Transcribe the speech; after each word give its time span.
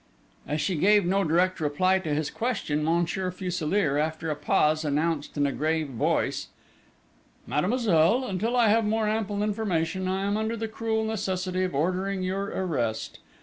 As 0.47 0.59
she 0.59 0.77
gave 0.77 1.05
no 1.05 1.23
direct 1.23 1.59
reply 1.59 1.99
to 1.99 2.11
his 2.15 2.31
question, 2.31 2.83
Monsieur 2.83 3.29
Fuselier, 3.29 3.99
after 3.99 4.31
a 4.31 4.35
pause, 4.35 4.83
announced 4.83 5.37
in 5.37 5.45
a 5.45 5.51
grave 5.51 5.89
voice: 5.89 6.47
"Mademoiselle! 7.45 8.25
Until 8.25 8.57
I 8.57 8.69
have 8.69 8.83
more 8.83 9.07
ample 9.07 9.43
information, 9.43 10.07
I 10.07 10.23
am 10.25 10.37
under 10.37 10.57
the 10.57 10.67
cruel 10.67 11.03
necessity 11.03 11.63
of 11.63 11.75
ordering 11.75 12.23
your 12.23 12.45
arrest!... 12.45 13.19